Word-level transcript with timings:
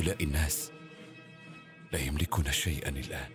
هؤلاء 0.00 0.24
الناس 0.24 0.70
لا 1.92 1.98
يملكون 1.98 2.52
شيئا 2.52 2.88
الآن. 2.88 3.30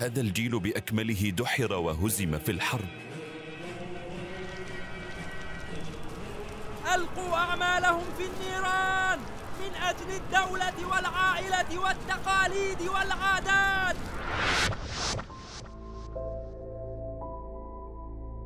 هذا 0.00 0.20
الجيل 0.20 0.60
بأكمله 0.60 1.30
دحر 1.30 1.72
وهزم 1.72 2.38
في 2.38 2.52
الحرب. 2.52 2.88
ألقوا 6.94 7.36
أعمالهم 7.36 8.04
في 8.18 8.24
النيران 8.26 9.18
من 9.60 9.74
أجل 9.74 10.10
الدولة 10.10 10.88
والعائلة 10.88 11.78
والتقاليد 11.78 12.82
والعادات. 12.82 13.96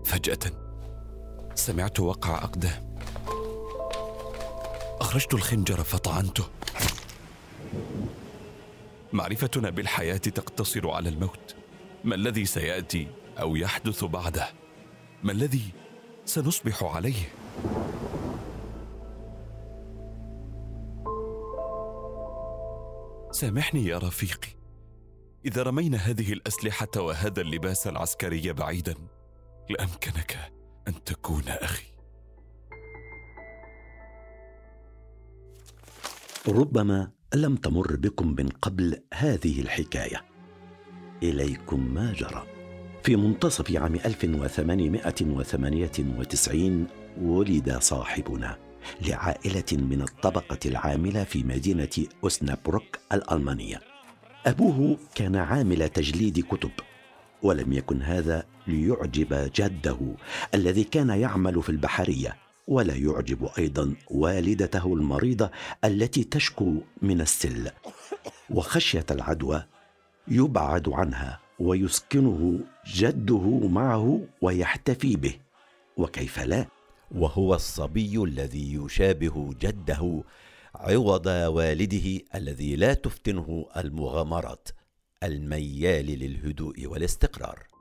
فجأة 0.05 0.53
سمعت 1.55 2.01
وقع 2.01 2.35
أقدام. 2.35 2.97
أخرجت 5.01 5.35
الخنجر 5.35 5.85
فطعنته. 5.85 6.56
معرفتنا 9.13 9.71
بالحياة 9.71 10.17
تقتصر 10.17 10.91
على 10.91 11.09
الموت. 11.09 11.57
ما 12.05 12.15
الذي 12.15 12.45
سيأتي 12.45 13.09
أو 13.41 13.57
يحدث 13.57 14.05
بعده؟ 14.05 14.49
ما 15.23 15.33
الذي 15.33 15.73
سنصبح 16.25 16.85
عليه؟ 16.85 17.33
سامحني 23.31 23.85
يا 23.85 23.99
رفيقي. 23.99 24.49
إذا 25.45 25.63
رمينا 25.63 25.99
هذه 25.99 26.33
الأسلحة 26.33 26.89
وهذا 26.97 27.41
اللباس 27.41 27.87
العسكري 27.87 28.53
بعيدا 28.53 28.95
لأمكنك 29.71 30.53
أن 30.89 31.05
تكون 31.05 31.49
أخي. 31.49 31.87
ربما 36.49 37.16
لم 37.35 37.57
تمر 37.57 37.97
بكم 37.97 38.35
من 38.39 38.49
قبل 38.49 38.99
هذه 39.15 39.61
الحكاية. 39.61 40.25
إليكم 41.23 41.95
ما 41.95 42.13
جرى. 42.13 42.47
في 43.03 43.17
منتصف 43.17 43.77
عام 43.77 43.95
1898 43.95 46.87
ولد 47.21 47.79
صاحبنا 47.81 48.57
لعائلة 49.09 49.65
من 49.73 50.03
الطبقة 50.03 50.59
العاملة 50.67 51.25
في 51.25 51.45
مدينة 51.45 52.07
أوسنابروك 52.25 52.99
الألمانية. 53.13 53.81
أبوه 54.47 54.99
كان 55.15 55.37
عامل 55.37 55.89
تجليد 55.89 56.41
كتب، 56.41 56.71
ولم 57.43 57.73
يكن 57.73 58.03
هذا 58.03 58.45
ليعجب 58.67 59.51
جده 59.57 59.99
الذي 60.55 60.85
كان 60.85 61.09
يعمل 61.09 61.63
في 61.63 61.69
البحرية، 61.69 62.37
ولا 62.67 62.95
يعجب 62.95 63.49
أيضا 63.59 63.95
والدته 64.11 64.95
المريضة 64.95 65.51
التي 65.85 66.25
تشكو 66.25 66.75
من 67.03 67.21
السل. 67.21 67.71
وخشية 68.51 69.07
العدوى 69.11 69.65
يبعد 70.29 70.89
عنها 70.89 71.41
ويسكنه 71.59 72.61
جده 72.87 73.69
معه 73.69 74.21
ويحتفي 74.43 75.17
به. 75.17 75.35
وكيف 75.97 76.39
لا؟ 76.41 76.67
وهو 77.15 77.55
الصبي 77.55 78.23
الذي 78.23 78.75
يشابه 78.75 79.55
جده 79.61 80.23
عوض 80.75 81.27
والده 81.27 82.21
الذي 82.35 82.77
لا 82.77 82.95
تفتنه 82.95 83.67
المغامرات 83.77 84.69
الميال 85.23 86.07
للهدوء 86.07 86.87
والاستقرار. 86.87 87.76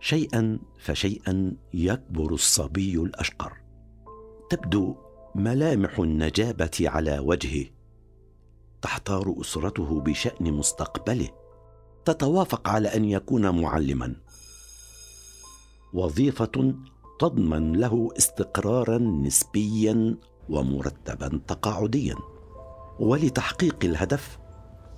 شيئا 0.00 0.58
فشيئا 0.78 1.56
يكبر 1.74 2.34
الصبي 2.34 2.94
الأشقر. 2.96 3.52
تبدو 4.50 4.96
ملامح 5.34 5.98
النجابة 5.98 6.70
على 6.80 7.18
وجهه. 7.18 7.66
تحتار 8.82 9.34
أسرته 9.40 10.00
بشأن 10.00 10.52
مستقبله. 10.52 11.28
تتوافق 12.04 12.68
على 12.68 12.88
أن 12.88 13.04
يكون 13.04 13.62
معلما. 13.62 14.16
وظيفة 15.92 16.74
تضمن 17.18 17.72
له 17.72 18.08
استقرارا 18.18 18.98
نسبيا 18.98 20.16
ومرتبا 20.48 21.40
تقاعديا. 21.46 22.14
ولتحقيق 22.98 23.76
الهدف 23.84 24.38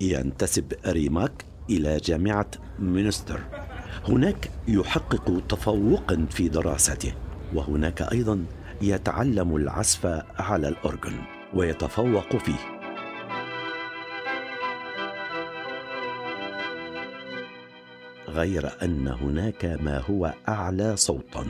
ينتسب 0.01 0.73
ريمارك 0.87 1.45
إلى 1.71 1.97
جامعة 1.97 2.51
مينستر. 2.79 3.41
هناك 4.09 4.51
يحقق 4.69 5.43
تفوقا 5.49 6.27
في 6.31 6.49
دراسته 6.49 7.13
وهناك 7.55 8.03
أيضا 8.03 8.45
يتعلم 8.83 9.57
العزف 9.57 10.07
على 10.39 10.69
الأورغن 10.69 11.19
ويتفوق 11.55 12.37
فيه. 12.37 12.79
غير 18.29 18.71
أن 18.83 19.09
هناك 19.09 19.65
ما 19.65 19.99
هو 20.11 20.35
أعلى 20.49 20.97
صوتا. 20.97 21.47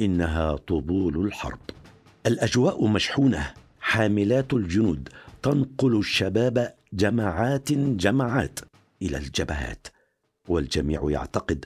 إنها 0.00 0.56
طبول 0.56 1.26
الحرب. 1.26 1.58
الأجواء 2.26 2.86
مشحونة 2.86 3.54
حاملات 3.80 4.54
الجنود 4.54 5.08
تنقل 5.42 5.98
الشباب 5.98 6.74
جماعات 6.92 7.72
جماعات 7.72 8.60
إلى 9.02 9.16
الجبهات 9.16 9.86
والجميع 10.48 11.10
يعتقد 11.10 11.64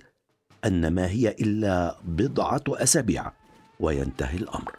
أن 0.65 0.95
ما 0.95 1.09
هي 1.09 1.29
إلا 1.29 1.99
بضعة 2.05 2.63
أسابيع 2.69 3.33
وينتهي 3.81 4.37
الأمر. 4.37 4.77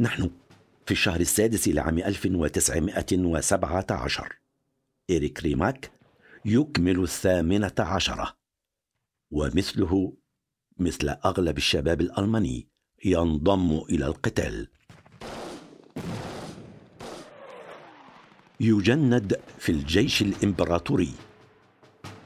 نحن 0.00 0.30
في 0.86 0.92
الشهر 0.92 1.20
السادس 1.20 1.68
لعام 1.68 1.98
1917 1.98 4.36
إريك 5.10 5.42
ريماك 5.42 5.90
يكمل 6.44 7.02
الثامنة 7.02 7.74
عشرة 7.78 8.36
ومثله 9.30 10.12
مثل 10.78 11.08
أغلب 11.08 11.56
الشباب 11.56 12.00
الألماني 12.00 12.68
ينضم 13.04 13.78
إلى 13.90 14.06
القتال. 14.06 14.68
يجند 18.60 19.40
في 19.58 19.72
الجيش 19.72 20.22
الإمبراطوري. 20.22 21.12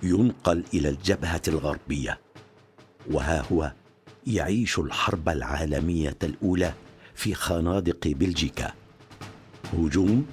ينقل 0.03 0.65
إلى 0.75 0.89
الجبهة 0.89 1.43
الغربية. 1.49 2.21
وها 3.11 3.43
هو 3.53 3.73
يعيش 4.27 4.79
الحرب 4.79 5.29
العالمية 5.29 6.17
الأولى 6.23 6.73
في 7.15 7.35
خنادق 7.35 8.09
بلجيكا. 8.09 8.73
هجوم 9.73 10.27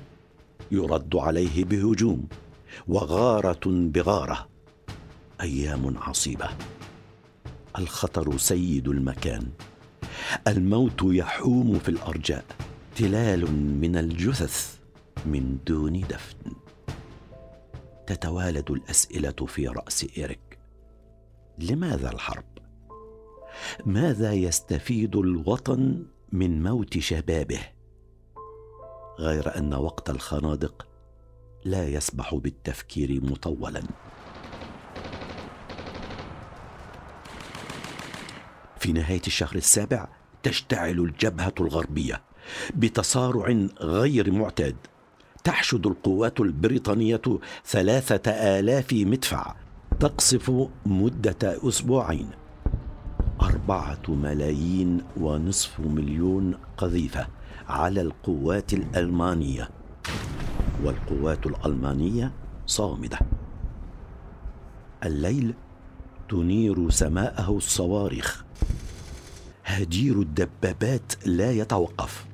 يرد 0.72 1.16
عليه 1.16 1.66
بهجوم 1.66 2.28
وغارة 2.88 3.60
بغارة. 3.66 4.48
أيام 5.42 5.98
عصيبة. 5.98 6.50
الخطر 7.78 8.38
سيد 8.38 8.88
المكان. 8.88 9.50
الموت 10.48 11.02
يحوم 11.04 11.80
في 11.80 11.90
الأرجاء. 11.90 12.46
تلال 12.96 13.52
من 13.82 13.98
الجثث. 13.98 14.77
من 15.26 15.58
دون 15.66 16.02
دفن. 16.02 16.54
تتوالد 18.08 18.72
الأسئلة 18.72 19.46
في 19.48 19.68
رأس 19.68 20.08
إيريك. 20.18 20.60
لماذا 21.60 22.12
الحرب؟ 22.12 22.46
ماذا 23.86 24.34
يستفيد 24.34 25.16
الوطن 25.16 26.06
من 26.32 26.64
موت 26.64 26.98
شبابه؟ 26.98 27.60
غير 29.20 29.58
أن 29.58 29.74
وقت 29.74 30.10
الخنادق 30.10 30.88
لا 31.66 31.88
يسمح 31.88 32.36
بالتفكير 32.36 33.24
مطولا. 33.24 33.84
في 38.80 38.92
نهاية 38.92 39.22
الشهر 39.28 39.56
السابع 39.56 40.08
تشتعل 40.44 41.00
الجبهة 41.00 41.54
الغربية 41.60 42.22
بتصارع 42.76 43.68
غير 43.82 44.32
معتاد. 44.32 44.76
تحشد 45.48 45.88
القوات 45.88 46.40
البريطانية 46.40 47.22
ثلاثة 47.66 48.32
آلاف 48.32 48.94
مدفع 48.94 49.56
تقصف 50.00 50.52
مدة 50.86 51.38
أسبوعين. 51.44 52.30
أربعة 53.42 54.02
ملايين 54.08 55.02
ونصف 55.18 55.80
مليون 55.80 56.54
قذيفة 56.78 57.28
على 57.70 58.02
القوات 58.02 58.74
الألمانية. 58.74 59.70
والقوات 60.84 61.46
الألمانية 61.46 62.32
صامدة. 62.66 63.20
الليل 65.06 65.54
تنير 66.30 66.90
سماءه 66.90 67.58
الصواريخ. 67.58 68.44
هجير 69.66 70.22
الدبابات 70.22 71.14
لا 71.26 71.52
يتوقف. 71.52 72.26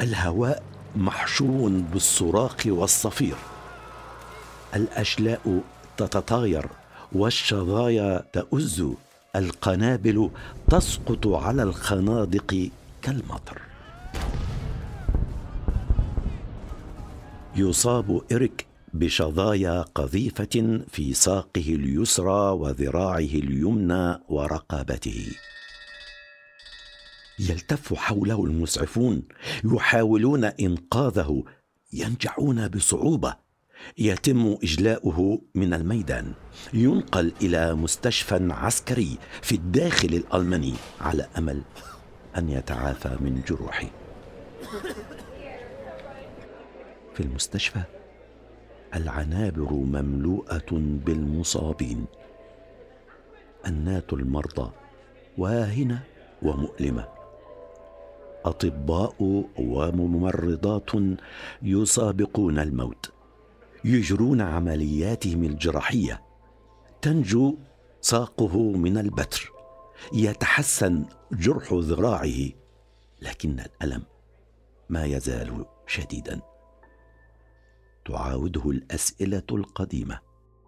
الهواء 0.00 0.71
محشو 0.96 1.68
بالصراخ 1.68 2.56
والصفير. 2.66 3.36
الأشلاء 4.74 5.60
تتطاير 5.96 6.66
والشظايا 7.12 8.24
تؤز. 8.32 8.84
القنابل 9.36 10.30
تسقط 10.70 11.26
على 11.26 11.62
الخنادق 11.62 12.70
كالمطر. 13.02 13.62
يصاب 17.56 18.22
إريك 18.32 18.66
بشظايا 18.94 19.84
قذيفة 19.94 20.80
في 20.90 21.14
ساقه 21.14 21.68
اليسرى 21.68 22.50
وذراعه 22.50 23.18
اليمنى 23.18 24.18
ورقبته. 24.28 25.26
يلتف 27.38 27.94
حوله 27.94 28.44
المسعفون 28.44 29.22
يحاولون 29.64 30.44
إنقاذه 30.44 31.44
ينجحون 31.92 32.68
بصعوبة. 32.68 33.36
يتم 33.98 34.56
إجلاؤه 34.62 35.42
من 35.54 35.74
الميدان. 35.74 36.32
ينقل 36.72 37.32
إلى 37.42 37.74
مستشفى 37.74 38.48
عسكري 38.52 39.18
في 39.42 39.54
الداخل 39.54 40.08
الألماني 40.08 40.74
على 41.00 41.28
أمل 41.38 41.62
أن 42.36 42.48
يتعافى 42.48 43.16
من 43.20 43.42
جروحه. 43.48 43.86
في 47.14 47.20
المستشفى 47.20 47.82
العنابر 48.94 49.72
مملوءة 49.72 50.70
بالمصابين. 50.72 52.04
انات 53.66 54.12
المرضى 54.12 54.70
واهنة 55.38 56.02
ومؤلمة. 56.42 57.21
أطباء 58.44 59.14
وممرضات 59.58 60.90
يسابقون 61.62 62.58
الموت 62.58 63.12
يجرون 63.84 64.40
عملياتهم 64.40 65.44
الجراحية 65.44 66.22
تنجو 67.02 67.56
ساقه 68.00 68.58
من 68.58 68.98
البتر 68.98 69.52
يتحسن 70.12 71.04
جرح 71.32 71.72
ذراعه 71.72 72.48
لكن 73.22 73.60
الألم 73.60 74.02
ما 74.88 75.04
يزال 75.04 75.64
شديدا. 75.86 76.40
تعاوده 78.04 78.70
الأسئلة 78.70 79.42
القديمة 79.50 80.18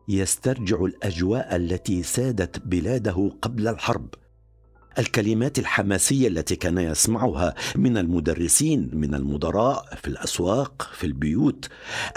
يسترجع 0.09 0.85
الأجواء 0.85 1.57
التي 1.57 2.03
سادت 2.03 2.59
بلاده 2.59 3.33
قبل 3.43 3.69
الحرب. 3.69 4.15
الكلمات 4.99 5.59
الحماسية 5.59 6.29
التي 6.29 6.57
كان 6.57 6.79
يسمعها 6.79 7.55
من 7.77 7.99
المدرسين 7.99 8.91
من 8.93 9.15
المدراء 9.15 9.85
في 10.03 10.09
الأسواق 10.09 10.91
في 10.93 11.07
البيوت. 11.07 11.69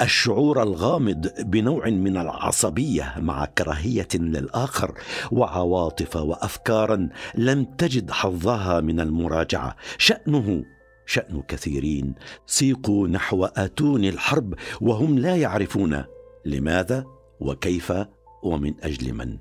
الشعور 0.01 0.63
الغامض 0.63 1.27
بنوع 1.39 1.89
من 1.89 2.17
العصبية 2.17 3.13
مع 3.17 3.45
كراهية 3.45 4.07
للآخر 4.13 4.93
وعواطف 5.31 6.15
وافكارا 6.15 7.09
لم 7.35 7.63
تجد 7.63 8.11
حظها 8.11 8.81
من 8.81 8.99
المراجعة. 8.99 9.75
شأنه 9.97 10.63
شأن 11.05 11.41
كثيرين. 11.47 12.15
سيقوا 12.45 13.07
نحو 13.07 13.45
آتون 13.45 14.05
الحرب 14.05 14.53
وهم 14.81 15.19
لا 15.19 15.35
يعرفون 15.35 16.03
لماذا 16.45 17.05
وكيف 17.39 17.93
ومن 18.43 18.73
أجل 18.83 19.13
من. 19.13 19.37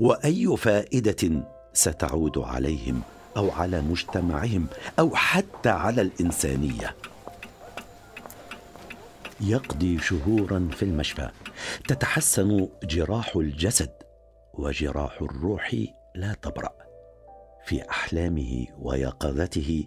وأي 0.00 0.56
فائدة 0.56 1.50
ستعود 1.72 2.38
عليهم 2.38 3.02
أو 3.36 3.50
على 3.50 3.80
مجتمعهم 3.80 4.66
أو 4.98 5.16
حتى 5.16 5.68
على 5.68 6.02
الإنسانية. 6.02 6.96
يقضي 9.40 9.98
شهورا 9.98 10.68
في 10.76 10.82
المشفى. 10.82 11.30
تتحسن 11.88 12.68
جراح 12.84 13.36
الجسد 13.36 13.90
وجراح 14.54 15.22
الروح 15.22 15.76
لا 16.14 16.34
تبرأ. 16.42 16.72
في 17.66 17.90
أحلامه 17.90 18.66
ويقظته 18.78 19.84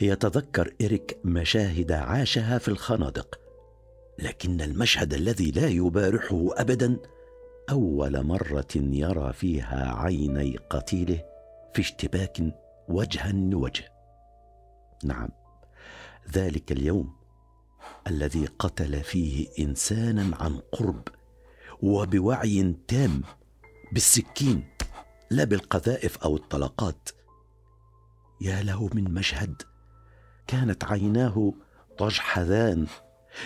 يتذكر 0.00 0.74
إريك 0.82 1.18
مشاهد 1.24 1.92
عاشها 1.92 2.58
في 2.58 2.68
الخنادق. 2.68 3.38
لكن 4.18 4.60
المشهد 4.60 5.14
الذي 5.14 5.50
لا 5.50 5.68
يبارحه 5.68 6.48
أبدا 6.52 6.96
أول 7.70 8.22
مرة 8.26 8.68
يرى 8.76 9.32
فيها 9.32 9.94
عيني 9.94 10.56
قتيله 10.56 11.24
في 11.74 11.80
اشتباك 11.80 12.42
وجها 12.88 13.32
لوجه. 13.32 13.92
نعم 15.04 15.28
ذلك 16.32 16.72
اليوم 16.72 17.16
الذي 18.06 18.46
قتل 18.46 19.02
فيه 19.02 19.48
إنسانا 19.58 20.36
عن 20.36 20.60
قرب 20.72 21.08
وبوعي 21.82 22.74
تام 22.88 23.22
بالسكين 23.92 24.64
لا 25.30 25.44
بالقذائف 25.44 26.18
أو 26.18 26.36
الطلقات. 26.36 27.08
يا 28.40 28.62
له 28.62 28.90
من 28.94 29.14
مشهد 29.14 29.62
كانت 30.46 30.84
عيناه 30.84 31.52
تجحذان 31.98 32.86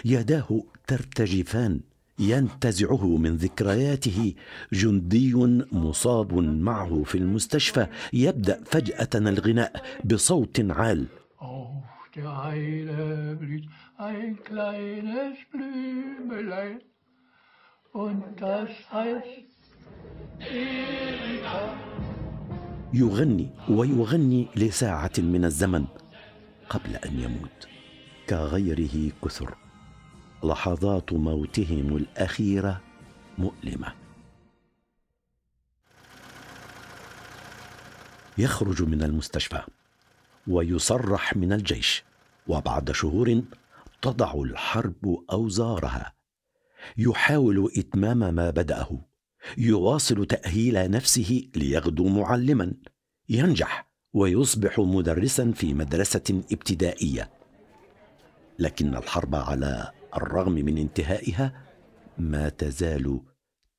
يداه 0.05 0.63
ترتجفان. 0.87 1.81
ينتزعه 2.19 3.17
من 3.17 3.37
ذكرياته 3.37 4.35
جندي 4.73 5.35
مصاب 5.73 6.35
معه 6.69 7.03
في 7.03 7.19
المستشفى 7.19 7.87
يبدأ 8.13 8.65
فجاه 8.65 9.09
الغناء 9.15 9.83
بصوت 10.05 10.61
عال. 10.71 11.07
يغني 22.95 23.51
ويغني 23.69 24.49
لساعة 24.57 25.13
من 25.19 25.45
الزمن 25.45 25.85
قبل 26.69 26.97
أن 26.97 27.21
يموت 27.21 27.69
كغيره 28.29 29.13
كثر. 29.25 29.66
لحظات 30.45 31.13
موتهم 31.13 31.97
الأخيرة 31.97 32.81
مؤلمة. 33.39 33.95
يخرج 38.39 38.83
من 38.83 39.03
المستشفى 39.03 39.63
ويصرح 40.47 41.37
من 41.37 41.53
الجيش 41.53 42.05
وبعد 42.47 42.93
شهور 42.93 43.43
تضع 44.03 44.35
الحرب 44.35 45.25
أوزارها. 45.33 46.13
يحاول 46.97 47.71
إتمام 47.79 48.35
ما 48.35 48.51
بدأه. 48.51 49.01
يواصل 49.59 50.27
تأهيل 50.27 50.91
نفسه 50.91 51.49
ليغدو 51.57 52.09
معلما. 52.09 52.73
ينجح 53.29 53.89
ويصبح 54.13 54.79
مدرسا 54.79 55.53
في 55.53 55.75
مدرسة 55.75 56.43
ابتدائية. 56.53 57.31
لكن 58.59 58.97
الحرب 58.97 59.35
على 59.35 59.93
الرغم 60.17 60.53
من 60.53 60.79
انتهائها 60.79 61.63
ما 62.19 62.49
تزال 62.49 63.21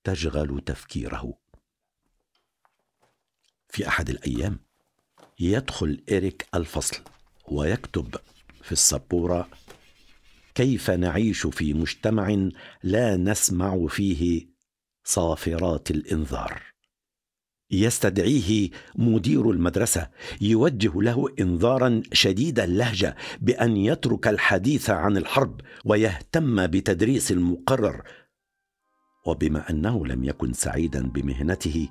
تشغل 0.03 0.61
تفكيره. 0.65 1.37
في 3.69 3.87
أحد 3.87 4.09
الأيام 4.09 4.59
يدخل 5.39 6.03
إريك 6.11 6.47
الفصل 6.55 6.97
ويكتب 7.47 8.15
في 8.61 8.71
السبورة 8.71 9.49
كيف 10.55 10.89
نعيش 10.89 11.47
في 11.47 11.73
مجتمع 11.73 12.49
لا 12.83 13.17
نسمع 13.17 13.87
فيه 13.87 14.47
صافرات 15.03 15.91
الإنذار؟ 15.91 16.76
يستدعيه 17.71 18.69
مدير 18.95 19.51
المدرسة 19.51 20.09
يوجه 20.41 21.01
له 21.01 21.27
إنذارا 21.39 22.01
شديد 22.13 22.59
اللهجة 22.59 23.15
بأن 23.41 23.77
يترك 23.77 24.27
الحديث 24.27 24.89
عن 24.89 25.17
الحرب 25.17 25.61
ويهتم 25.85 26.67
بتدريس 26.67 27.31
المقرر. 27.31 28.01
وبما 29.25 29.69
أنه 29.69 30.05
لم 30.05 30.23
يكن 30.23 30.53
سعيدا 30.53 31.07
بمهنته 31.09 31.89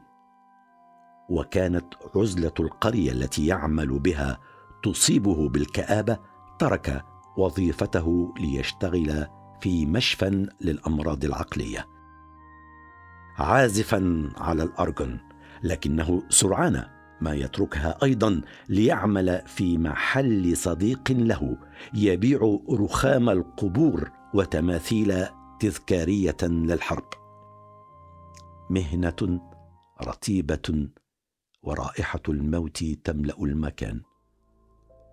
وكانت 1.31 1.95
عزلة 2.17 2.55
القرية 2.61 3.13
التي 3.13 3.47
يعمل 3.47 3.99
بها 3.99 4.41
تصيبه 4.83 5.49
بالكآبة 5.49 6.19
ترك 6.59 7.05
وظيفته 7.39 8.35
ليشتغل 8.39 9.27
في 9.61 9.87
مشفى 9.87 10.49
للأمراض 10.61 11.25
العقلية. 11.25 11.87
عازفا 13.39 14.31
على 14.37 14.63
الأرجون. 14.63 15.26
لكنه 15.63 16.23
سرعان 16.29 16.85
ما 17.21 17.35
يتركها 17.35 17.99
أيضا 18.03 18.41
ليعمل 18.69 19.43
في 19.47 19.79
محل 19.79 20.57
صديق 20.57 21.11
له 21.11 21.57
يبيع 21.95 22.59
رخام 22.71 23.31
القبور 23.31 24.11
وتماثيل 24.35 25.27
تذكارية 25.61 26.37
للحرب. 26.43 27.09
مهنة 28.71 29.41
رتيبة 30.03 30.89
ورائحة 31.63 32.23
الموت 32.29 32.85
تملأ 33.05 33.37
المكان 33.41 34.01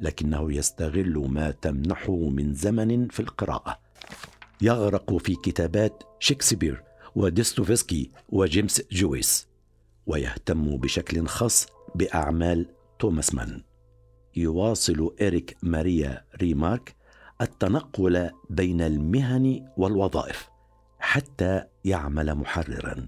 لكنه 0.01 0.53
يستغل 0.53 1.27
ما 1.29 1.51
تمنحه 1.51 2.29
من 2.29 2.53
زمن 2.53 3.07
في 3.07 3.19
القراءة. 3.19 3.79
يغرق 4.61 5.17
في 5.17 5.35
كتابات 5.35 6.03
شكسبير 6.19 6.83
وديستوفسكي 7.15 8.11
وجيمس 8.29 8.81
جويس. 8.91 9.52
ويهتم 10.05 10.77
بشكل 10.77 11.27
خاص 11.27 11.67
بأعمال 11.95 12.69
توماس 12.99 13.33
مان 13.33 13.63
يواصل 14.35 15.15
إريك 15.21 15.57
ماريا 15.63 16.25
ريمارك 16.41 16.95
التنقل 17.41 18.31
بين 18.49 18.81
المهن 18.81 19.71
والوظائف 19.77 20.49
حتى 20.99 21.63
يعمل 21.85 22.35
محررا. 22.35 23.07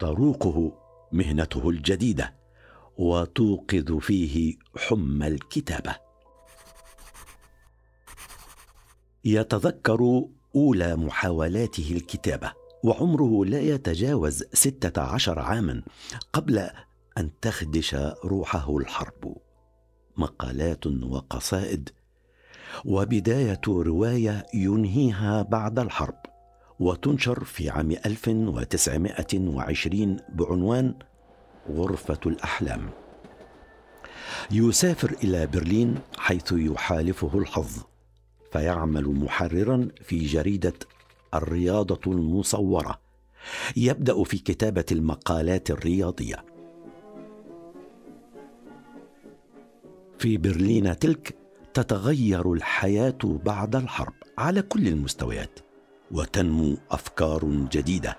تروقه 0.00 0.72
مهنته 1.12 1.70
الجديدة 1.70 2.34
وتوقظ 2.96 3.92
فيه 3.98 4.56
حمى 4.76 5.26
الكتابة. 5.26 5.96
يتذكر 9.24 10.24
أولى 10.56 10.96
محاولاته 10.96 11.92
الكتابة 11.92 12.52
وعمره 12.84 13.44
لا 13.44 13.60
يتجاوز 13.60 14.44
ستة 14.52 15.02
عشر 15.02 15.38
عاما 15.38 15.82
قبل 16.32 16.58
أن 17.18 17.30
تخدش 17.40 17.96
روحه 18.24 18.76
الحرب. 18.76 19.36
مقالات 20.16 20.86
وقصائد 20.86 21.88
وبداية 22.84 23.60
رواية 23.68 24.46
ينهيها 24.54 25.42
بعد 25.42 25.78
الحرب 25.78 26.18
وتنشر 26.80 27.44
في 27.44 27.70
عام 27.70 27.90
1920 27.90 30.16
بعنوان 30.28 30.94
غرفة 31.70 32.20
الأحلام. 32.26 32.90
يسافر 34.50 35.16
إلى 35.24 35.46
برلين 35.46 35.98
حيث 36.18 36.52
يحالفه 36.52 37.38
الحظ 37.38 37.82
فيعمل 38.52 39.08
محررا 39.08 39.88
في 40.02 40.26
جريدة 40.26 40.74
الرياضة 41.34 42.00
المصورة. 42.12 43.00
يبدأ 43.76 44.24
في 44.24 44.38
كتابة 44.38 44.84
المقالات 44.92 45.70
الرياضية. 45.70 46.44
في 50.18 50.36
برلين 50.36 50.98
تلك 50.98 51.36
تتغير 51.74 52.52
الحياة 52.52 53.18
بعد 53.24 53.76
الحرب 53.76 54.14
على 54.38 54.62
كل 54.62 54.88
المستويات 54.88 55.58
وتنمو 56.10 56.76
أفكار 56.90 57.44
جديدة. 57.44 58.18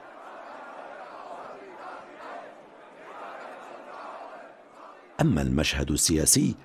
أما 5.22 5.42
المشهد 5.42 5.92
السياسي 5.92 6.56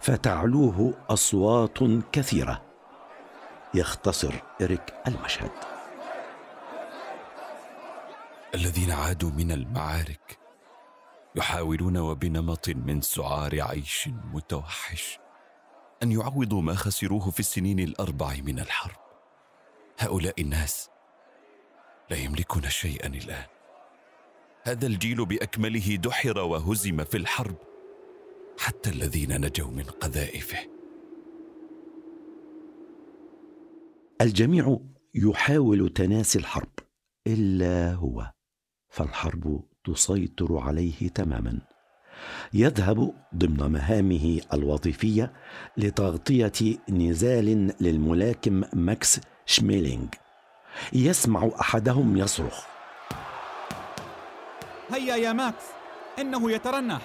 فتعلوه 0.00 0.94
أصوات 1.10 1.78
كثيرة. 2.12 2.62
يختصر 3.74 4.34
إريك 4.62 4.94
المشهد. 5.08 5.77
الذين 8.54 8.90
عادوا 8.90 9.30
من 9.30 9.52
المعارك 9.52 10.38
يحاولون 11.36 11.96
وبنمط 11.96 12.68
من 12.68 13.00
سعار 13.00 13.62
عيش 13.62 14.08
متوحش 14.32 15.18
أن 16.02 16.12
يعوضوا 16.12 16.62
ما 16.62 16.74
خسروه 16.74 17.30
في 17.30 17.40
السنين 17.40 17.78
الأربع 17.78 18.36
من 18.44 18.58
الحرب. 18.58 18.96
هؤلاء 19.98 20.40
الناس 20.40 20.90
لا 22.10 22.16
يملكون 22.16 22.62
شيئا 22.68 23.06
الآن. 23.06 23.46
هذا 24.62 24.86
الجيل 24.86 25.26
بأكمله 25.26 25.96
دحر 25.96 26.38
وهزم 26.38 27.04
في 27.04 27.16
الحرب 27.16 27.56
حتى 28.58 28.90
الذين 28.90 29.40
نجوا 29.40 29.70
من 29.70 29.84
قذائفه. 29.84 30.58
الجميع 34.20 34.78
يحاول 35.14 35.88
تناسي 35.88 36.38
الحرب 36.38 36.72
إلا 37.26 37.94
هو. 37.94 38.37
فالحرب 38.88 39.62
تسيطر 39.84 40.58
عليه 40.58 41.08
تماما. 41.08 41.58
يذهب 42.52 43.14
ضمن 43.34 43.72
مهامه 43.72 44.40
الوظيفية 44.52 45.32
لتغطية 45.76 46.76
نزال 46.88 47.74
للملاكم 47.80 48.64
ماكس 48.72 49.20
شميلينغ. 49.46 50.06
يسمع 50.92 51.50
أحدهم 51.60 52.16
يصرخ. 52.16 52.64
هيا 54.92 55.16
يا 55.16 55.32
ماكس 55.32 55.64
إنه 56.18 56.50
يترنح. 56.50 57.02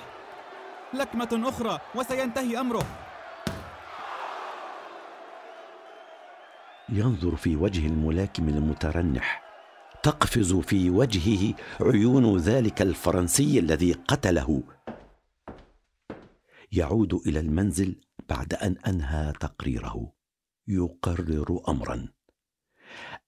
لكمة 0.94 1.42
أخرى 1.50 1.80
وسينتهي 1.96 2.60
أمره. 2.60 2.86
ينظر 6.90 7.36
في 7.36 7.56
وجه 7.56 7.88
الملاكم 7.88 8.50
المترنح. 8.50 9.43
تقفز 10.04 10.54
في 10.54 10.90
وجهه 10.90 11.54
عيون 11.82 12.38
ذلك 12.38 12.82
الفرنسي 12.82 13.60
الذي 13.60 13.92
قتله. 13.94 14.64
يعود 16.72 17.14
إلى 17.14 17.40
المنزل 17.40 17.96
بعد 18.30 18.54
أن 18.54 18.76
أنهى 18.88 19.34
تقريره. 19.40 20.12
يقرر 20.68 21.62
امرا 21.68 22.08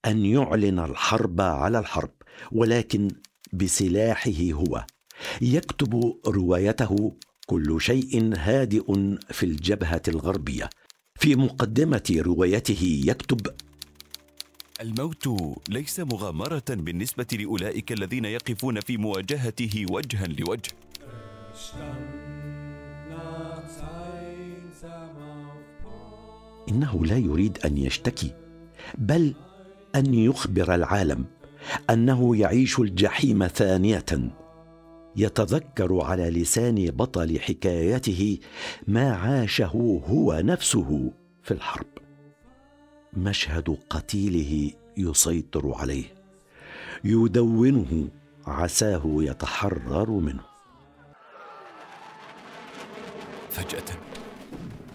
أن 0.04 0.24
يعلن 0.24 0.78
الحرب 0.78 1.40
على 1.40 1.78
الحرب 1.78 2.12
ولكن 2.52 3.08
بسلاحه 3.52 4.52
هو. 4.52 4.86
يكتب 5.40 6.20
روايته 6.26 7.16
كل 7.46 7.80
شيء 7.80 8.32
هادئ 8.36 8.92
في 9.30 9.46
الجبهة 9.46 10.02
الغربية. 10.08 10.70
في 11.20 11.36
مقدمة 11.36 12.20
روايته 12.26 13.02
يكتب 13.06 13.46
الموت 14.80 15.28
ليس 15.68 16.00
مغامرة 16.00 16.64
بالنسبة 16.68 17.26
لأولئك 17.32 17.92
الذين 17.92 18.24
يقفون 18.24 18.80
في 18.80 18.96
مواجهته 18.96 19.86
وجها 19.90 20.26
لوجه. 20.26 20.72
إنه 26.68 27.06
لا 27.06 27.18
يريد 27.18 27.58
أن 27.64 27.78
يشتكي 27.78 28.32
بل 28.98 29.34
أن 29.94 30.14
يخبر 30.14 30.74
العالم 30.74 31.24
أنه 31.90 32.36
يعيش 32.36 32.78
الجحيم 32.78 33.46
ثانية. 33.46 34.30
يتذكر 35.16 36.00
على 36.00 36.30
لسان 36.30 36.90
بطل 36.90 37.40
حكايته 37.40 38.38
ما 38.88 39.12
عاشه 39.12 39.66
هو 40.06 40.40
نفسه 40.44 41.12
في 41.42 41.50
الحرب. 41.50 42.05
مشهد 43.16 43.78
قتيله 43.90 44.72
يسيطر 44.96 45.74
عليه. 45.74 46.14
يدونه 47.04 48.08
عساه 48.46 49.02
يتحرر 49.04 50.10
منه. 50.10 50.44
فجأة 53.50 53.84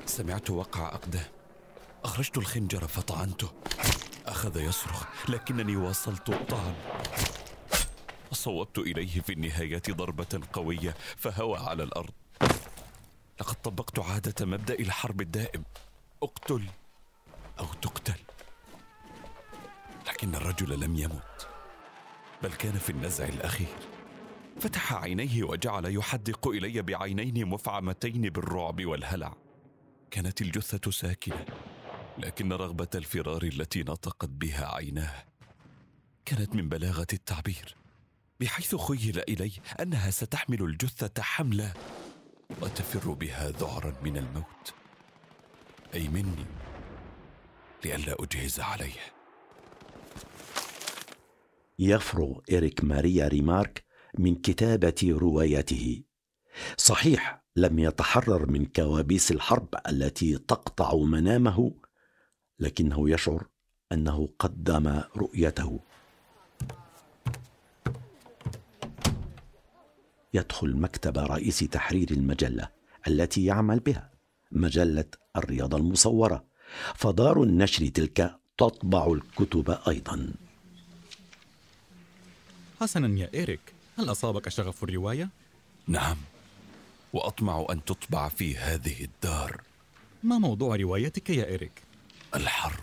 سمعت 0.06 0.50
وقع 0.50 0.88
أقدام. 0.88 1.26
أخرجت 2.04 2.38
الخنجر 2.38 2.88
فطعنته. 2.88 3.52
أخذ 4.26 4.62
يصرخ 4.62 5.30
لكنني 5.30 5.76
واصلت 5.76 6.30
الطعن 6.30 6.74
وصوبت 8.32 8.78
إليه 8.78 9.22
في 9.22 9.34
النهاية 9.34 9.82
ضربة 9.90 10.42
قوية 10.54 10.96
فهوى 11.18 11.58
على 11.58 11.84
الأرض. 11.84 12.14
لقد 13.42 13.56
طبقت 13.56 14.00
عادة 14.00 14.46
مبدأ 14.46 14.74
الحرب 14.74 15.22
الدائم. 15.22 15.64
أقتل. 16.24 16.64
أو 17.62 17.68
تقتل. 17.82 18.20
لكن 20.08 20.36
الرجل 20.36 20.80
لم 20.80 20.96
يمت 20.96 21.48
بل 22.44 22.54
كان 22.54 22.74
في 22.74 22.90
النزع 22.90 23.26
الأخير. 23.26 23.76
فتح 24.60 24.94
عينيه 24.94 25.44
وجعل 25.44 25.96
يحدق 25.96 26.48
إلي 26.48 26.82
بعينين 26.82 27.46
مفعمتين 27.46 28.22
بالرعب 28.22 28.86
والهلع. 28.86 29.34
كانت 30.12 30.42
الجثة 30.42 30.92
ساكنة 30.92 31.46
لكن 32.18 32.54
رغبة 32.54 32.88
الفرار 32.96 33.44
التي 33.44 33.84
نطقت 33.84 34.30
بها 34.30 34.76
عيناه 34.76 35.24
كانت 36.26 36.56
من 36.56 36.70
بلاغة 36.70 37.08
التعبير 37.14 37.76
بحيث 38.40 38.76
خيل 38.76 39.20
الي 39.20 39.52
أنها 39.80 40.12
ستحمل 40.12 40.62
الجثة 40.62 41.24
حملا 41.24 41.74
وتفر 42.62 43.12
بها 43.12 43.50
ذعرا 43.50 43.94
من 44.04 44.18
الموت. 44.18 44.74
أي 45.94 46.08
مني. 46.08 46.46
لئلا 47.86 48.16
أجهز 48.20 48.60
عليه. 48.60 48.94
يفرغ 51.80 52.40
إريك 52.52 52.84
ماريا 52.84 53.28
ريمارك 53.28 53.84
من 54.18 54.36
كتابة 54.36 55.18
روايته. 55.22 56.04
صحيح 56.78 57.44
لم 57.56 57.80
يتحرر 57.80 58.52
من 58.52 58.66
كوابيس 58.66 59.32
الحرب 59.32 59.76
التي 59.90 60.38
تقطع 60.38 60.96
منامه 60.96 61.72
لكنه 62.60 63.10
يشعر 63.10 63.48
أنه 63.92 64.30
قدم 64.40 65.02
رؤيته. 65.18 65.80
يدخل 70.34 70.78
مكتب 70.78 71.18
رئيس 71.18 71.60
تحرير 71.60 72.12
المجلة 72.12 72.70
التي 73.08 73.46
يعمل 73.46 73.80
بها 73.80 74.12
مجلة 74.52 75.06
الرياضة 75.36 75.78
المصورة. 75.78 76.51
فدار 76.96 77.44
النشر 77.44 77.88
تلك 77.88 78.36
تطبع 78.58 79.14
الكتب 79.14 79.78
أيضا 79.88 80.34
حسنا 82.82 83.20
يا 83.20 83.30
إيريك 83.34 83.60
هل 84.00 84.12
أصابك 84.12 84.50
شغف 84.50 84.84
الرواية؟ 84.84 85.30
نعم 85.88 86.18
وأطمع 87.14 87.66
أن 87.70 87.86
تطبع 87.86 88.30
في 88.30 88.58
هذه 88.58 89.04
الدار 89.04 89.62
ما 90.24 90.38
موضوع 90.38 90.76
روايتك 90.76 91.30
يا 91.30 91.46
إيريك؟ 91.46 91.72
الحرب 92.36 92.80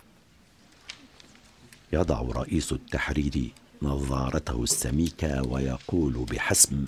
يضع 1.93 2.21
رئيس 2.21 2.71
التحرير 2.71 3.51
نظارته 3.81 4.63
السميكة 4.63 5.47
ويقول 5.47 6.13
بحسم 6.13 6.85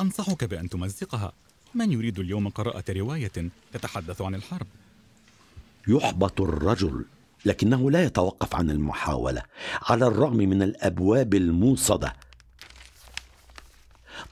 أنصحك 0.00 0.44
بأن 0.44 0.68
تمزقها 0.68 1.32
من 1.74 1.92
يريد 1.92 2.18
اليوم 2.18 2.48
قراءة 2.48 2.84
رواية 2.92 3.50
تتحدث 3.72 4.22
عن 4.22 4.34
الحرب؟ 4.34 4.66
يحبط 5.88 6.40
الرجل 6.40 7.04
لكنه 7.46 7.90
لا 7.90 8.04
يتوقف 8.04 8.56
عن 8.56 8.70
المحاولة 8.70 9.42
على 9.82 10.06
الرغم 10.06 10.36
من 10.36 10.62
الأبواب 10.62 11.34
الموصدة. 11.34 12.12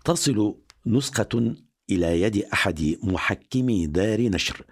تصل 0.04 0.58
نسخة 0.86 1.54
إلى 1.90 2.22
يد 2.22 2.36
أحد 2.52 2.96
محكمي 3.02 3.86
دار 3.86 4.20
نشر. 4.20 4.64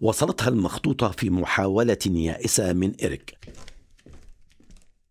وصلتها 0.00 0.48
المخطوطة 0.48 1.08
في 1.08 1.30
محاولة 1.30 1.98
يائسة 2.06 2.72
من 2.72 2.92
إريك. 3.04 3.38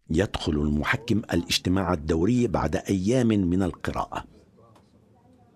يدخل 0.09 0.51
المحكم 0.51 1.17
الاجتماع 1.17 1.93
الدوري 1.93 2.47
بعد 2.47 2.75
أيام 2.75 3.27
من 3.27 3.63
القراءة. 3.63 4.25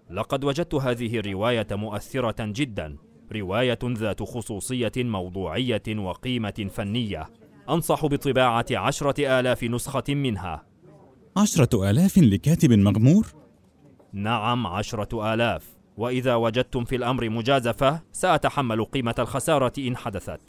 لقد 0.09 0.43
وجدت 0.43 0.75
هذه 0.75 1.19
الرواية 1.19 1.67
مؤثرة 1.71 2.35
جدا. 2.39 2.97
رواية 3.31 3.79
ذات 3.83 4.23
خصوصية 4.23 4.91
موضوعية 4.97 5.83
وقيمة 5.89 6.69
فنية. 6.73 7.29
أنصح 7.69 8.05
بطباعة 8.05 8.65
عشرة 8.71 9.39
آلاف 9.39 9.63
نسخة 9.63 10.03
منها. 10.09 10.63
عشرة 11.37 11.89
آلاف 11.89 12.17
لكاتب 12.17 12.73
مغمور؟ 12.73 13.27
نعم 14.13 14.67
عشرة 14.67 15.33
آلاف. 15.33 15.77
وإذا 15.97 16.35
وجدتم 16.35 16.85
في 16.85 16.95
الأمر 16.95 17.29
مجازفة 17.29 18.01
سأتحمل 18.11 18.85
قيمة 18.85 19.15
الخسارة 19.19 19.73
إن 19.77 19.97
حدثت. 19.97 20.41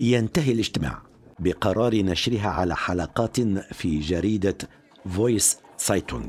ينتهي 0.00 0.52
الاجتماع 0.52 1.02
بقرار 1.38 1.96
نشرها 1.96 2.48
على 2.48 2.76
حلقات 2.76 3.40
في 3.72 4.00
جريدة 4.00 4.58
فوسيشه 5.16 5.58
تسايتونغ 5.76 6.28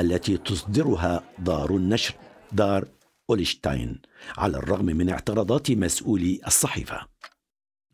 التي 0.00 0.36
تصدرها 0.36 1.22
دار 1.38 1.76
النشر 1.76 2.14
دار 2.52 2.84
أولشتاين 3.30 3.98
على 4.38 4.56
الرغم 4.56 4.84
من 4.84 5.10
اعتراضات 5.10 5.70
مسؤولي 5.70 6.40
الصحيفة. 6.46 7.00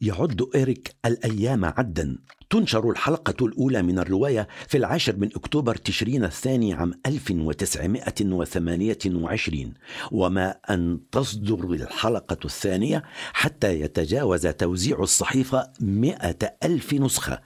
يعد 0.01 0.49
إيريك 0.55 0.95
الأيام 1.07 1.65
عدا. 1.65 2.19
تنشر 2.51 2.91
الحلقة 2.91 3.47
الأولى 3.47 3.83
من 3.83 3.99
الرواية 3.99 4.49
في 4.69 4.77
العاشر 4.77 5.17
من 5.17 5.29
أكتوبر 5.37 5.77
تشرين 5.77 6.25
الثاني 6.25 6.75
عام 6.75 6.93
1928 7.07 9.75
وما 10.11 10.55
أن 10.71 11.01
تصدر 11.13 11.65
الحلقة 11.65 12.39
الثانية 12.45 13.03
حتى 13.33 13.81
يتجاوز 13.81 14.47
توزيع 14.47 15.01
الصحيفة 15.01 15.71
مئة 15.81 16.57
ألف 16.65 16.95
نسخة. 16.95 17.41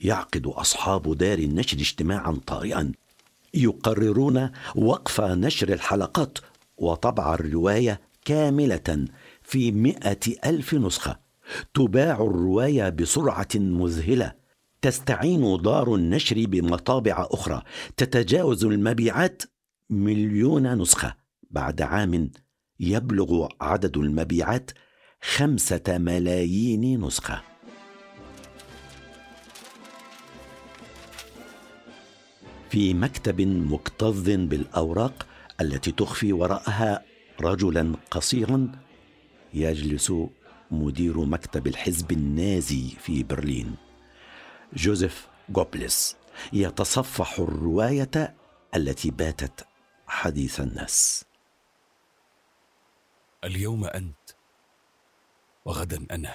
يعقد 0.00 0.46
أصحاب 0.46 1.16
دار 1.16 1.38
النشر 1.38 1.76
اجتماعا 1.76 2.40
طارئا. 2.46 2.92
يقررون 3.54 4.50
وقف 4.74 5.20
نشر 5.20 5.72
الحلقات 5.72 6.38
وطبع 6.76 7.34
الرواية 7.34 8.00
كاملة 8.24 9.06
في 9.42 9.72
مئة 9.72 10.48
ألف 10.50 10.74
نسخة. 10.74 11.20
تباع 11.74 12.14
الرواية 12.14 12.88
بسرعة 12.88 13.48
مذهلة. 13.54 14.32
تستعين 14.82 15.62
دار 15.62 15.94
النشر 15.94 16.46
بمطابع 16.46 17.26
أخرى. 17.30 17.62
تتجاوز 17.96 18.64
المبيعات 18.64 19.42
مليون 19.90 20.78
نسخة. 20.78 21.14
بعد 21.50 21.82
عام 21.82 22.30
يبلغ 22.80 23.48
عدد 23.60 23.96
المبيعات 23.96 24.70
خمسة 25.22 25.82
ملايين 25.88 27.04
نسخة. 27.04 27.42
في 32.70 32.94
مكتب 32.94 33.40
مكتظ 33.40 34.30
بالأوراق 34.30 35.26
التي 35.60 35.92
تخفي 35.92 36.32
وراءها 36.32 37.04
رجلا 37.40 37.96
قصيرا 38.10 38.72
يجلس 39.54 40.12
مدير 40.70 41.18
مكتب 41.20 41.66
الحزب 41.66 42.12
النازي 42.12 42.88
في 42.88 43.22
برلين. 43.22 43.76
جوزيف 44.72 45.28
جوبلس 45.48 46.16
يتصفح 46.52 47.38
الرواية 47.38 48.36
التي 48.76 49.10
باتت 49.10 49.66
حديث 50.06 50.60
الناس. 50.60 51.24
اليوم 53.44 53.84
أنت 53.84 54.30
وغدا 55.64 56.06
أنا 56.10 56.34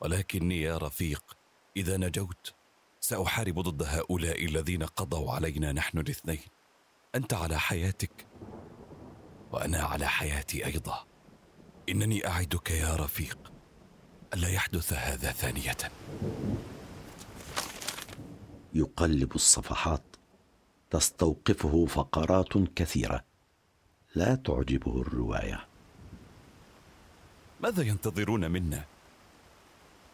ولكني 0.00 0.62
يا 0.62 0.78
رفيق 0.78 1.36
إذا 1.76 1.96
نجوت 1.96 2.54
سأحارب 3.00 3.58
ضد 3.58 3.82
هؤلاء 3.82 4.44
الذين 4.44 4.82
قضوا 4.82 5.32
علينا 5.32 5.72
نحن 5.72 5.98
الاثنين. 5.98 6.53
أنت 7.14 7.34
على 7.34 7.58
حياتك 7.58 8.26
وأنا 9.52 9.82
على 9.82 10.06
حياتي 10.06 10.66
أيضا. 10.66 11.04
إنني 11.88 12.28
أعدك 12.28 12.70
يا 12.70 12.96
رفيق. 12.96 13.52
ألا 14.34 14.48
يحدث 14.48 14.92
هذا 14.92 15.32
ثانية؟ 15.32 15.76
يقلب 18.74 19.34
الصفحات. 19.34 20.02
تستوقفه 20.90 21.86
فقرات 21.86 22.58
كثيرة. 22.76 23.24
لا 24.14 24.34
تعجبه 24.34 25.00
الرواية. 25.00 25.66
ماذا 27.60 27.82
ينتظرون 27.82 28.50
منا؟ 28.50 28.84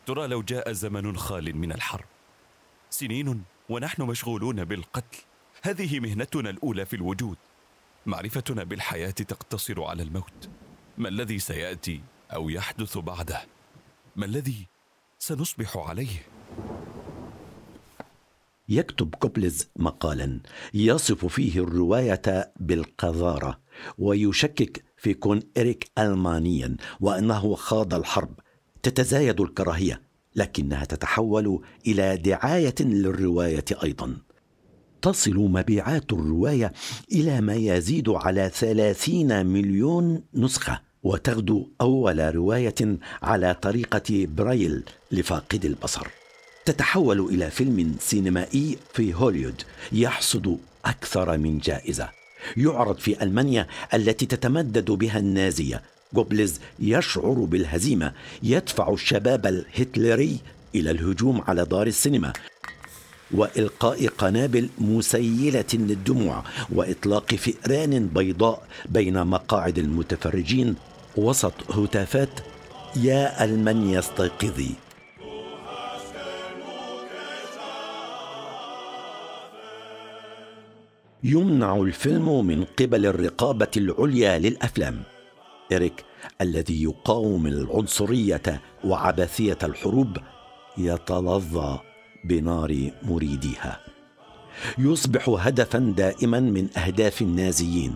ترى 0.06 0.26
لو 0.26 0.42
جاء 0.42 0.72
زمن 0.72 1.16
خال 1.16 1.56
من 1.56 1.72
الحرب. 1.72 2.06
سنين 2.90 3.44
ونحن 3.68 4.02
مشغولون 4.02 4.64
بالقتل. 4.64 5.18
هذه 5.62 6.00
مهنتنا 6.00 6.50
الأولى 6.50 6.86
في 6.86 6.96
الوجود. 6.96 7.36
معرفتنا 8.06 8.64
بالحياة 8.64 9.10
تقتصر 9.10 9.82
على 9.82 10.02
الموت. 10.02 10.48
ما 10.98 11.08
الذي 11.08 11.38
سيأتي 11.38 12.00
أو 12.32 12.48
يحدث 12.48 12.98
بعده؟ 12.98 13.40
ما 14.16 14.26
الذي 14.26 14.66
سنصبح 15.18 15.76
عليه؟ 15.76 16.26
يكتب 18.68 19.14
كوبلز 19.14 19.68
مقالا 19.76 20.40
يصف 20.74 21.26
فيه 21.26 21.60
الرواية 21.60 22.52
بالقذارة 22.56 23.60
ويشكك 23.98 24.84
في 24.96 25.14
كون 25.14 25.42
إريك 25.58 25.90
ألمانيا 25.98 26.76
وأنه 27.00 27.54
خاض 27.54 27.94
الحرب. 27.94 28.40
تتزايد 28.82 29.40
الكراهية 29.40 30.02
لكنها 30.36 30.84
تتحول 30.84 31.62
إلى 31.86 32.16
دعاية 32.16 32.74
للرواية 32.80 33.64
أيضا. 33.82 34.16
تصل 35.02 35.34
مبيعات 35.34 36.12
الرواية 36.12 36.72
إلى 37.12 37.40
ما 37.40 37.54
يزيد 37.54 38.08
على 38.08 38.50
ثلاثين 38.54 39.46
مليون 39.46 40.22
نسخة 40.34 40.80
وتغدو 41.02 41.68
أول 41.80 42.34
رواية 42.34 42.98
على 43.22 43.54
طريقة 43.62 44.26
برايل 44.36 44.82
لفاقد 45.12 45.64
البصر. 45.64 46.06
تتحول 46.64 47.20
إلى 47.20 47.50
فيلم 47.50 47.96
سينمائي 48.00 48.78
في 48.94 49.14
هوليود 49.14 49.62
يحصد 49.92 50.58
أكثر 50.84 51.38
من 51.38 51.58
جائزة. 51.58 52.08
يعرض 52.56 52.98
في 52.98 53.22
ألمانيا 53.22 53.66
التي 53.94 54.26
تتمدد 54.26 54.90
بها 54.90 55.18
النازية. 55.18 55.82
جوبلز 56.14 56.60
يشعر 56.78 57.32
بالهزيمة 57.32 58.12
يدفع 58.42 58.92
الشباب 58.92 59.46
الهتلري 59.46 60.38
إلى 60.74 60.90
الهجوم 60.90 61.40
على 61.48 61.64
دار 61.64 61.86
السينما. 61.86 62.32
وإلقاء 63.32 64.06
قنابل 64.06 64.68
مسيلة 64.78 65.64
للدموع 65.74 66.44
وإطلاق 66.72 67.34
فئران 67.34 68.06
بيضاء 68.06 68.62
بين 68.88 69.26
مقاعد 69.26 69.78
المتفرجين 69.78 70.74
وسط 71.16 71.70
هتافات 71.70 72.30
يا 72.96 73.44
المنيا 73.44 73.98
استيقظي 73.98 74.70
يمنع 81.24 81.76
الفيلم 81.76 82.46
من 82.46 82.64
قبل 82.64 83.06
الرقابة 83.06 83.68
العليا 83.76 84.38
للأفلام. 84.38 85.02
إريك 85.72 86.04
الذي 86.40 86.82
يقاوم 86.82 87.46
العنصرية 87.46 88.60
وعبثية 88.84 89.58
الحروب 89.62 90.16
يتلظى. 90.78 91.89
بنار 92.24 92.90
مريديها. 93.02 93.80
يصبح 94.78 95.28
هدفا 95.28 95.78
دائما 95.78 96.40
من 96.40 96.78
أهداف 96.78 97.22
النازيين. 97.22 97.94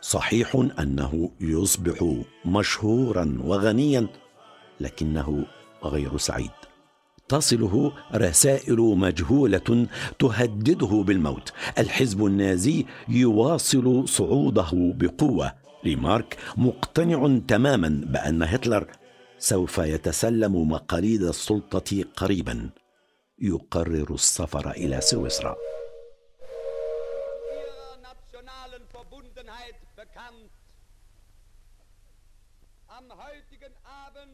صحيح 0.00 0.66
أنه 0.78 1.30
يصبح 1.40 2.14
مشهورا 2.44 3.38
وغنيا 3.44 4.06
لكنه 4.80 5.46
غير 5.84 6.16
سعيد. 6.16 6.50
تصله 7.28 7.92
رسائل 8.14 8.80
مجهولة 8.80 9.86
تهدده 10.18 11.02
بالموت. 11.06 11.52
الحزب 11.78 12.26
النازي 12.26 12.86
يواصل 13.08 14.08
صعوده 14.08 14.68
بقوة. 14.72 15.52
ريمارك 15.84 16.36
مقتنع 16.56 17.38
تماما 17.48 17.88
بأن 18.06 18.42
هتلر 18.42 18.86
سوف 19.38 19.78
يتسلم 19.78 20.68
مقاليد 20.68 21.22
السلطة 21.22 22.04
قريبا. 22.16 22.70
يقرر 23.38 24.14
السفر 24.14 24.70
إلى 24.70 25.00
سويسرا. 25.00 25.56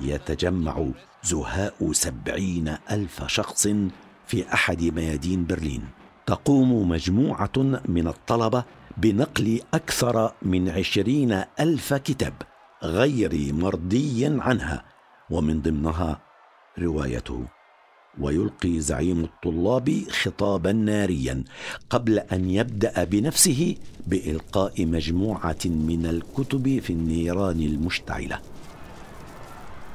يتجمع 0.00 0.88
زهاء 1.22 1.92
سبعين 1.92 2.76
ألف 2.90 3.26
شخص 3.26 3.68
في 4.32 4.54
أحد 4.54 4.82
ميادين 4.82 5.46
برلين. 5.46 5.84
تقوم 6.26 6.88
مجموعة 6.88 7.52
من 7.88 8.08
الطلبة 8.08 8.64
بنقل 8.96 9.60
أكثر 9.74 10.32
من 10.42 10.68
عشرين 10.68 11.44
ألف 11.60 11.94
كتاب 11.94 12.34
غير 12.82 13.52
مرضي 13.52 14.26
عنها 14.26 14.84
ومن 15.30 15.62
ضمنها 15.62 16.20
روايته. 16.78 17.44
ويلقي 18.20 18.80
زعيم 18.80 19.24
الطلاب 19.24 20.04
خطابا 20.10 20.72
ناريا 20.72 21.44
قبل 21.90 22.18
أن 22.18 22.50
يبدأ 22.50 23.04
بنفسه 23.04 23.76
بإلقاء 24.06 24.86
مجموعة 24.86 25.64
من 25.64 26.06
الكتب 26.06 26.80
في 26.80 26.92
النيران 26.92 27.60
المشتعلة. 27.60 28.40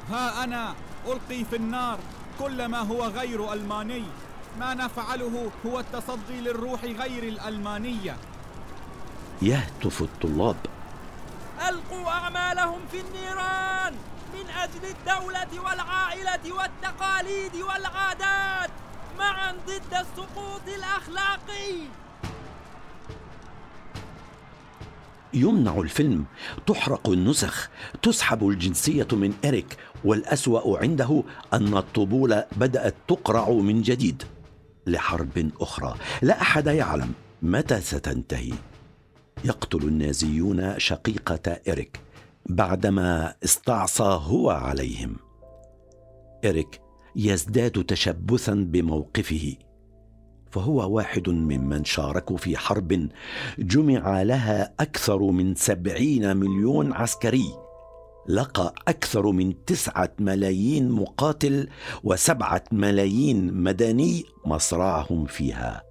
ها 0.09 0.43
أنا 0.43 0.75
ألقي 1.07 1.45
في 1.49 1.55
النار 1.55 1.99
كل 2.39 2.65
ما 2.65 2.79
هو 2.79 3.03
غير 3.03 3.53
ألماني. 3.53 4.26
ما 4.59 4.73
نفعله 4.73 5.51
هو 5.65 5.79
التصدي 5.79 6.41
للروح 6.41 6.83
غير 6.83 7.23
الألمانية. 7.23 8.17
يهتف 9.41 10.01
الطلاب. 10.01 10.55
ألقوا 11.69 12.09
أعمالهم 12.09 12.79
في 12.91 12.99
النيران 13.01 13.93
من 14.33 14.49
أجل 14.49 14.95
الدولة 14.95 15.63
والعائلة 15.65 16.53
والتقاليد 16.53 17.55
والعادات 17.55 18.69
معا 19.19 19.51
ضد 19.51 19.93
السقوط 19.93 20.61
الأخلاقي. 20.67 21.77
يمنع 25.33 25.77
الفيلم 25.77 26.25
تحرق 26.67 27.09
النسخ 27.09 27.69
تسحب 28.01 28.47
الجنسية 28.47 29.07
من 29.11 29.33
إريك 29.45 29.77
والأسوأ 30.05 30.79
عنده 30.79 31.23
أن 31.53 31.77
الطبول 31.77 32.43
بدأت 32.55 32.95
تقرع 33.07 33.49
من 33.49 33.81
جديد. 33.81 34.23
لحرب 34.87 35.51
أخرى. 35.61 35.95
لا 36.21 36.41
أحد 36.41 36.67
يعلم 36.67 37.11
متى 37.41 37.81
ستنتهي. 37.81 38.53
يقتل 39.45 39.87
النازيون 39.87 40.79
شقيقة 40.79 41.59
إريك 41.67 41.99
بعدما 42.45 43.33
استعصى 43.43 44.19
هو 44.21 44.49
عليهم. 44.49 45.15
إريك 46.45 46.81
يزداد 47.15 47.83
تشبثا 47.83 48.53
بموقفه 48.53 49.55
فهو 50.51 50.95
واحد 50.95 51.29
ممن 51.29 51.85
شاركوا 51.85 52.37
في 52.37 52.57
حرب 52.57 53.09
جمع 53.59 54.21
لها 54.21 54.73
أكثر 54.79 55.21
من 55.21 55.55
سبعين 55.55 56.37
مليون 56.37 56.93
عسكري. 56.93 57.66
لقى 58.27 58.75
أكثر 58.87 59.31
من 59.31 59.65
تسعة 59.65 60.11
ملايين 60.19 60.91
مقاتل 60.91 61.69
وسبعة 62.03 62.63
ملايين 62.71 63.53
مدني 63.53 64.23
مصرعهم 64.45 65.25
فيها. 65.25 65.83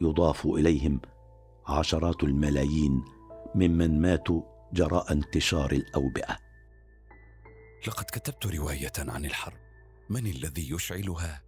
يضاف 0.00 0.46
إليهم 0.46 1.00
عشرات 1.66 2.24
الملايين 2.24 3.04
ممن 3.54 4.00
ماتوا 4.00 4.42
جراء 4.72 5.12
انتشار 5.12 5.72
الأوبئة. 5.72 6.36
لقد 7.86 8.04
كتبت 8.04 8.46
رواية 8.46 8.92
عن 8.98 9.24
الحرب. 9.24 9.58
من 10.10 10.26
الذي 10.26 10.72
يشعلها؟ 10.72 11.42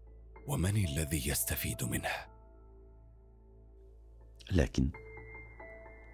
ومن 0.48 0.85
الذي 0.85 1.29
يستفيد 1.29 1.85
منها؟ 1.85 2.29
لكن 4.53 4.90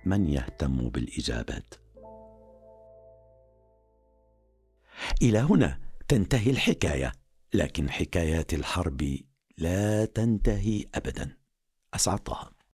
من 0.06 0.28
يهتم 0.28 0.88
بالإجابات؟ 0.88 1.74
إلى 5.22 5.38
هنا 5.38 5.78
تنتهي 6.08 6.50
الحكاية 6.50 7.12
لكن 7.54 7.90
حكايات 7.90 8.54
الحرب 8.54 9.18
لا 9.58 10.04
تنتهي 10.04 10.84
ابدا. 10.94 11.36
أسعد 11.94 12.18
طه. 12.18 12.55